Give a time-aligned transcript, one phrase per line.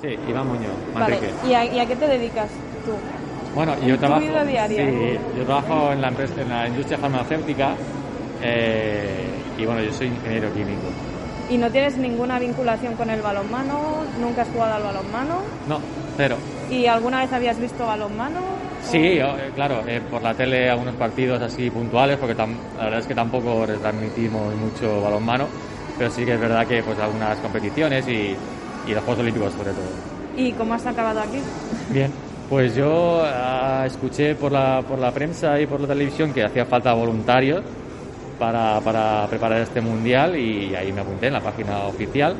[0.00, 1.20] Sí, Iván Muñoz, Vale.
[1.20, 1.46] Manrique.
[1.46, 2.50] ¿Y a, y a qué te dedicas
[2.84, 2.92] tú?
[3.54, 4.86] Bueno, En yo trabajo, diaria.
[4.86, 7.76] sí, yo trabajo en la, empresa, en la industria farmacéutica
[8.40, 10.90] eh, y bueno, yo soy ingeniero químico.
[11.50, 14.04] ¿Y no tienes ninguna vinculación con el balonmano?
[14.18, 15.42] ¿Nunca has jugado al balonmano?
[15.66, 15.80] No,
[16.16, 16.38] cero.
[16.70, 18.40] ¿Y alguna vez habías visto balonmano?
[18.78, 22.84] Sí, o- eh, claro, eh, por la tele algunos partidos así puntuales, porque tam- la
[22.84, 25.50] verdad es que tampoco retransmitimos mucho balonmano,
[25.98, 28.38] pero sí que es verdad que pues algunas competiciones y,
[28.86, 29.84] y los Juegos Olímpicos sobre todo.
[30.36, 31.38] ¿Y cómo has acabado aquí?
[31.90, 32.10] Bien,
[32.48, 36.64] pues yo ah, escuché por la, por la prensa y por la televisión que hacía
[36.66, 37.62] falta voluntarios
[38.38, 42.34] para, para preparar este mundial y ahí me apunté en la página oficial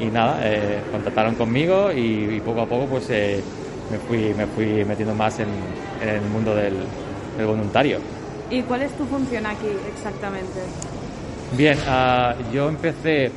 [0.00, 3.42] y nada, eh, contactaron conmigo y, y poco a poco pues eh,
[3.90, 5.48] me, fui, me fui metiendo más en,
[6.02, 6.74] en el mundo del,
[7.36, 7.98] del voluntario.
[8.50, 10.60] ¿Y cuál es tu función aquí exactamente?
[11.56, 13.30] Bien, ah, yo empecé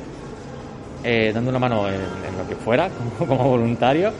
[1.04, 2.88] eh, dando una mano en, en lo que fuera,
[3.18, 4.12] como, como voluntario,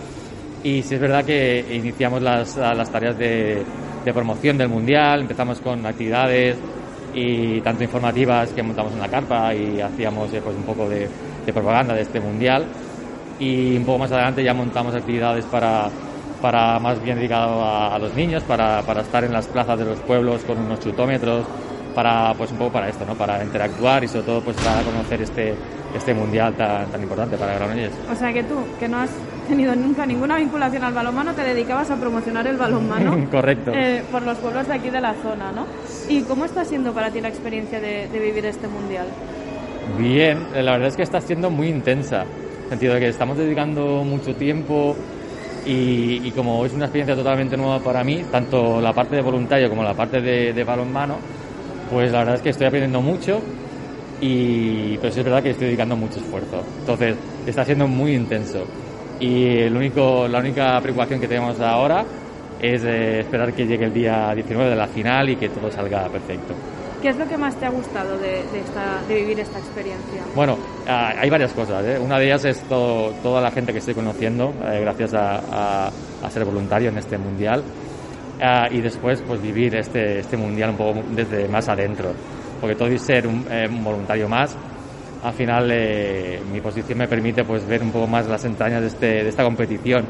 [0.62, 3.62] y sí es verdad que iniciamos las, las tareas de,
[4.04, 6.56] de promoción del Mundial, empezamos con actividades
[7.14, 11.08] y tanto informativas que montamos en la carpa y hacíamos eh, pues un poco de,
[11.46, 12.66] de propaganda de este Mundial,
[13.38, 15.88] y un poco más adelante ya montamos actividades para,
[16.42, 19.84] para más bien dedicado a, a los niños, para, para estar en las plazas de
[19.84, 21.44] los pueblos con unos chutómetros,
[21.94, 23.14] para pues un poco para esto, ¿no?
[23.14, 25.54] Para interactuar y sobre todo pues para conocer este
[25.94, 27.94] este mundial tan, tan importante para Granollers.
[28.10, 29.10] O sea que tú, que no has
[29.48, 33.72] tenido nunca ninguna vinculación al balonmano, te dedicabas a promocionar el balonmano Correcto.
[33.74, 35.66] eh, por los pueblos de aquí de la zona, ¿no?
[36.08, 39.06] ¿Y cómo está siendo para ti la experiencia de, de vivir este mundial?
[39.98, 43.08] Bien, eh, la verdad es que está siendo muy intensa, en el sentido de que
[43.08, 44.94] estamos dedicando mucho tiempo
[45.64, 49.70] y, y como es una experiencia totalmente nueva para mí, tanto la parte de voluntario
[49.70, 51.16] como la parte de, de balonmano,
[51.90, 53.40] pues la verdad es que estoy aprendiendo mucho
[54.20, 56.62] y pero sí es verdad que estoy dedicando mucho esfuerzo.
[56.80, 57.16] Entonces,
[57.46, 58.64] está siendo muy intenso.
[59.20, 62.04] Y el único, la única preocupación que tenemos ahora
[62.60, 66.08] es eh, esperar que llegue el día 19 de la final y que todo salga
[66.08, 66.54] perfecto.
[67.02, 70.20] ¿Qué es lo que más te ha gustado de, de esta, de vivir esta experiencia?
[70.34, 70.56] Bueno,
[70.86, 71.84] hay varias cosas.
[71.84, 71.96] ¿eh?
[71.98, 75.90] Una de ellas es todo- toda la gente que estoy conociendo eh, gracias a, a-
[76.24, 77.62] a ser voluntario en este mundial.
[78.40, 82.10] Ah, y después, pues vivir este, este mundial un poco desde más adentro.
[82.60, 84.56] Porque todo y ser un, eh, un voluntario más,
[85.22, 88.86] al final eh, mi posición me permite pues ver un poco más las entrañas de,
[88.88, 90.04] este, de esta competición.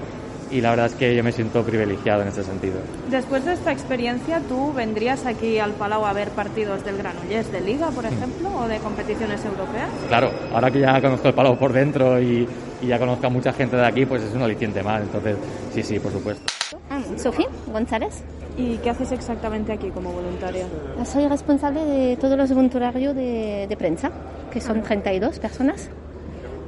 [0.50, 2.80] Y la verdad es que yo me siento privilegiado en ese sentido.
[3.10, 7.60] Después de esta experiencia, ¿tú vendrías aquí al Palau a ver partidos del Granollers de
[7.60, 9.90] Liga, por ejemplo, o de competiciones europeas?
[10.08, 12.48] Claro, ahora que ya conozco el palo por dentro y,
[12.80, 15.02] y ya conozco a mucha gente de aquí, pues es un aliciente más.
[15.02, 15.36] Entonces,
[15.74, 16.57] sí, sí, por supuesto.
[16.90, 18.22] Ah, Sofía González.
[18.56, 20.66] ¿Y qué haces exactamente aquí como voluntaria?
[21.04, 24.10] Soy responsable de todos los voluntarios de, de prensa,
[24.52, 25.88] que son 32 personas.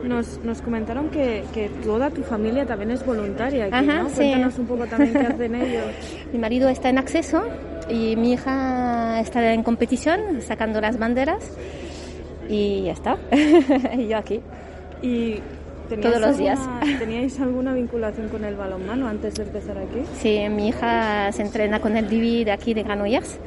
[0.05, 4.09] Nos, nos comentaron que, que toda tu familia también es voluntaria aquí, Ajá, ¿no?
[4.09, 4.16] sí.
[4.16, 5.84] Cuéntanos un poco también qué hacen ellos.
[6.33, 7.43] Mi marido está en acceso
[7.89, 11.50] y mi hija está en competición, sacando las banderas.
[12.49, 13.19] Y ya está.
[13.99, 14.41] y yo aquí.
[15.03, 15.41] ¿Y
[15.97, 16.59] Todos los días.
[16.61, 20.03] alguna- ¿Teníais alguna vinculación con el balonmano antes de empezar aquí?
[20.19, 23.39] Sí, mi hija se entrena con el Divi de aquí de Granollers.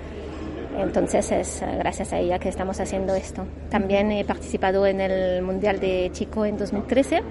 [0.80, 3.46] Entonces es eh, gracias a ella que estamos haciendo esto.
[3.70, 7.22] También he participado en el Mundial de Chico en 2013.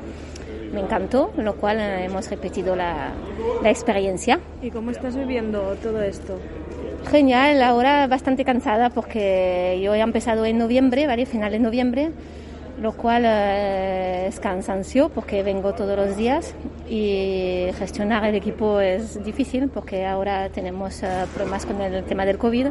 [0.72, 3.10] Me encantó, lo cual eh, hemos repetido la,
[3.62, 4.38] la experiencia.
[4.62, 6.38] ¿Y cómo estás viviendo todo esto?
[7.10, 11.26] Genial, ahora bastante cansada porque yo he empezado en noviembre, ¿vale?
[11.26, 12.10] Final de noviembre,
[12.82, 16.54] lo cual eh, es cansancio porque vengo todos los días
[16.88, 22.38] y gestionar el equipo es difícil porque ahora tenemos eh, problemas con el tema del
[22.38, 22.68] COVID,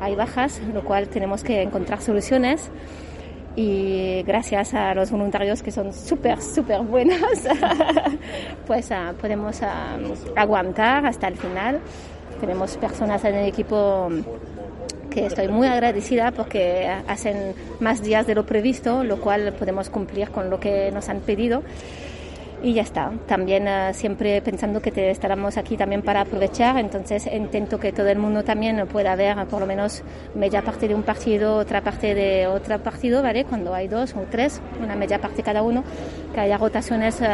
[0.00, 2.70] hay bajas, lo cual tenemos que encontrar soluciones
[3.56, 7.20] y gracias a los voluntarios que son súper, súper buenos,
[8.68, 9.98] pues ah, podemos ah,
[10.36, 11.80] aguantar hasta el final.
[12.40, 14.08] Tenemos personas en el equipo
[15.10, 20.30] que estoy muy agradecida porque hacen más días de lo previsto, lo cual podemos cumplir
[20.30, 21.62] con lo que nos han pedido.
[22.62, 23.10] Y ya está.
[23.26, 28.08] También eh, siempre pensando que te estaremos aquí también para aprovechar, entonces intento que todo
[28.08, 30.02] el mundo también pueda ver eh, por lo menos
[30.34, 33.44] media parte de un partido, otra parte de otro partido, ¿vale?
[33.46, 35.82] Cuando hay dos o tres, una media parte cada uno,
[36.34, 37.26] que haya rotaciones eh,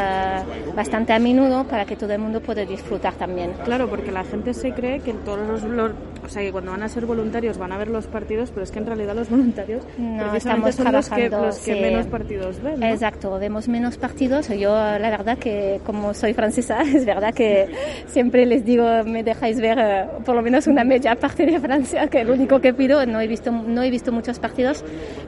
[0.76, 3.52] bastante a menudo para que todo el mundo pueda disfrutar también.
[3.64, 5.92] Claro, porque la gente se cree que todos los, los-
[6.24, 8.70] o sea, que cuando van a ser voluntarios van a ver los partidos, pero es
[8.70, 11.80] que en realidad los voluntarios No, estamos son los que, los que sí.
[11.80, 12.80] menos partidos ven.
[12.80, 12.86] ¿no?
[12.86, 14.48] Exacto, vemos menos partidos.
[14.48, 17.68] Yo la verdad que como soy francesa, es verdad que
[18.06, 22.08] siempre les digo, me dejáis ver eh, por lo menos una media parte de Francia,
[22.08, 23.04] que es lo único que pido.
[23.06, 24.84] No he visto, no he visto muchos partidos,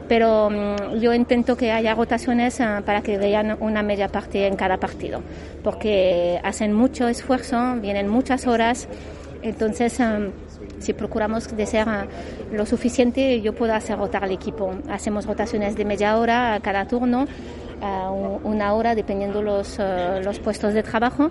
[0.08, 4.56] pero mm, yo intento que haya rotaciones eh, para que vean una media parte en
[4.56, 5.22] cada partido,
[5.62, 8.88] porque hacen mucho esfuerzo, vienen muchas horas,
[9.42, 10.00] entonces
[10.80, 11.86] si procuramos de ser
[12.52, 14.74] lo suficiente, yo puedo hacer rotar al equipo.
[14.90, 17.26] Hacemos rotaciones de media hora a cada turno,
[17.80, 21.30] una hora dependiendo los, eh, los puestos de trabajo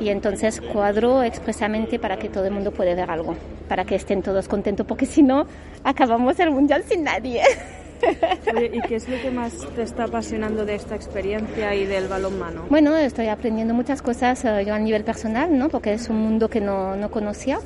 [0.00, 3.34] y entonces cuadro expresamente para que todo el mundo pueda ver algo,
[3.68, 5.46] para que estén todos contentos, porque si no,
[5.84, 7.42] acabamos el mundial sin nadie.
[8.72, 12.64] ¿Y qué es lo que más te está apasionando de esta experiencia y del balonmano?
[12.68, 15.68] Bueno, estoy aprendiendo muchas cosas eh, yo a nivel personal, ¿no?
[15.68, 17.58] porque es un mundo que no, no conocía.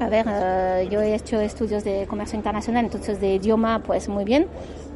[0.00, 4.24] A ver, eh, yo he hecho estudios de comercio internacional, entonces de idioma, pues muy
[4.24, 4.46] bien,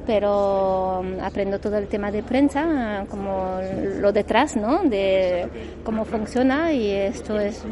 [0.06, 3.58] pero mm, aprendo todo el tema de prensa, como
[4.00, 4.84] lo detrás, ¿no?
[4.84, 5.48] De
[5.84, 7.64] cómo funciona y esto es,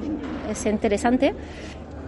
[0.50, 1.34] es interesante.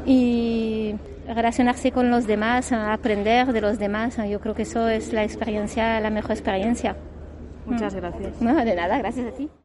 [0.05, 0.95] Y
[1.27, 6.01] relacionarse con los demás, aprender de los demás, yo creo que eso es la experiencia,
[6.01, 6.97] la mejor experiencia.
[7.65, 8.41] Muchas gracias.
[8.41, 9.49] No, de nada, gracias a ti.